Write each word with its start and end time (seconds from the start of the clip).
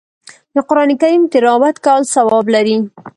د 0.55 0.57
قرآن 0.67 0.91
کریم 1.01 1.23
تلاوت 1.33 1.75
کول 1.85 2.01
ثواب 2.13 2.45
لري 2.55 2.77